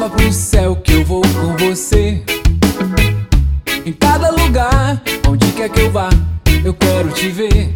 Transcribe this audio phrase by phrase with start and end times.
[0.00, 2.22] leva pro céu que eu vou com você.
[3.84, 6.08] Em cada lugar, onde quer que eu vá,
[6.64, 7.74] eu quero te ver.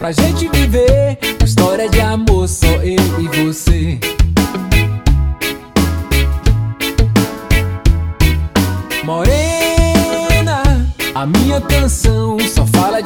[0.00, 4.00] Pra gente viver uma história de amor, só eu e você.
[9.04, 12.97] Morena, a minha canção só fala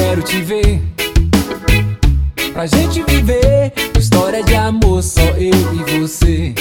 [0.00, 0.80] quero te ver.
[2.54, 6.54] Pra gente viver história de amor, só eu e você.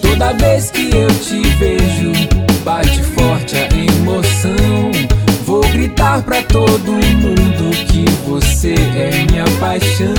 [0.00, 2.12] Toda vez que eu te vejo,
[2.64, 4.90] bate forte a emoção.
[5.44, 10.14] Vou gritar pra todo mundo que você é minha paixão.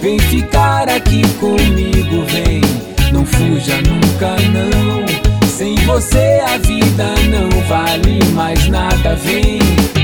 [0.00, 2.47] Vem ficar aqui comigo, vem,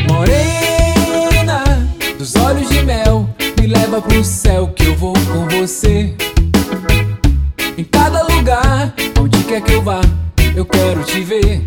[0.09, 1.65] Morena,
[2.19, 3.29] dos olhos de mel,
[3.61, 6.15] me leva pro céu que eu vou com você.
[7.77, 10.01] Em cada lugar, onde quer que eu vá,
[10.55, 11.63] eu quero te ver.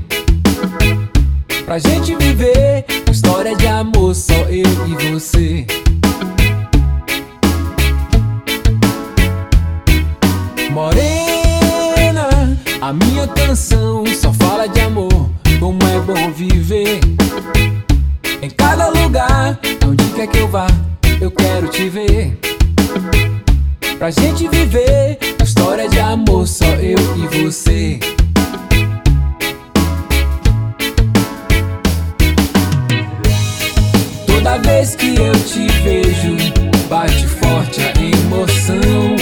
[1.66, 5.67] Pra gente viver uma história de amor, só eu e você.
[10.72, 15.16] Morena, a minha canção só fala de amor,
[15.59, 17.00] como é bom viver.
[18.41, 20.67] Em cada lugar, onde quer que eu vá,
[21.19, 22.38] eu quero te ver.
[23.97, 28.00] Pra gente viver uma história de amor, só eu e você.
[34.28, 36.38] Toda vez que eu te vejo,
[36.88, 39.16] bate forte a emoção.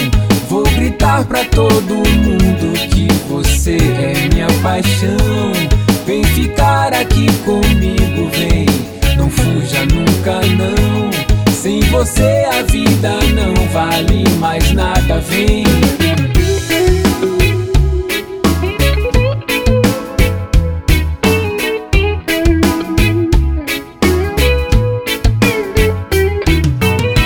[0.50, 5.25] Vou gritar pra todo mundo que você é minha paixão.
[7.16, 8.66] Aqui comigo, vem,
[9.18, 11.10] não fuja nunca não.
[11.54, 15.64] Sem você a vida não vale mais nada, vem.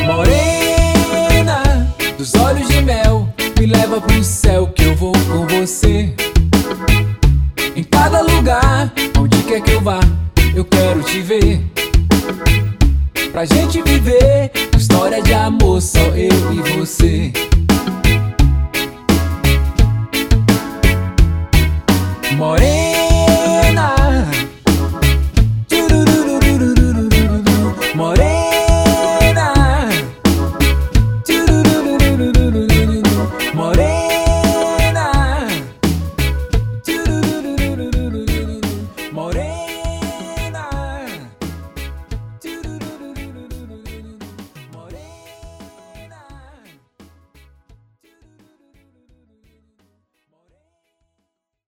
[0.05, 3.27] Morena, dos olhos de mel,
[3.59, 6.13] me leva pro céu que eu vou com você.
[7.75, 8.93] Em cada lugar,
[9.49, 9.99] quer que eu vá,
[10.55, 11.59] eu quero te ver.
[13.31, 17.33] Pra gente viver história de amor, só eu e você.